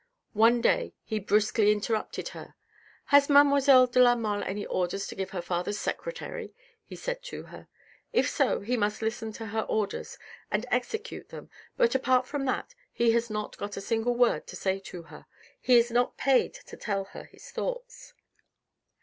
One 0.33 0.61
day 0.61 0.95
he 1.03 1.19
brusquely 1.19 1.71
interrupted 1.71 2.29
her." 2.29 2.55
Has 3.13 3.29
mademoiselle 3.29 3.85
de 3.85 4.01
la 4.01 4.15
Mole 4.15 4.41
any 4.43 4.65
orders 4.65 5.05
to 5.05 5.13
give 5.15 5.29
her 5.29 5.43
father's 5.43 5.77
secretary?" 5.77 6.55
he 6.89 6.95
said 6.95 7.21
to 7.25 7.43
her." 7.43 7.67
If 8.11 8.27
so 8.27 8.61
he 8.61 8.75
must 8.77 9.03
listen 9.03 9.31
to 9.33 9.45
her 9.45 9.61
orders, 9.61 10.17
and 10.49 10.65
execute 10.71 11.29
them, 11.29 11.51
but 11.77 11.93
apart 11.93 12.25
from 12.25 12.45
that 12.45 12.73
he 12.91 13.11
has 13.11 13.29
not 13.29 13.61
a 13.61 13.79
single 13.79 14.15
word 14.15 14.47
to 14.47 14.55
say 14.55 14.79
to 14.85 15.03
her. 15.03 15.27
He 15.59 15.77
is 15.77 15.91
not 15.91 16.17
paid 16.17 16.55
to 16.55 16.75
tell 16.75 17.03
her 17.13 17.25
his 17.25 17.51
thoughts." 17.51 18.15